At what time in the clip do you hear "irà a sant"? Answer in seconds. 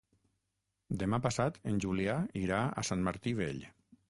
2.45-3.05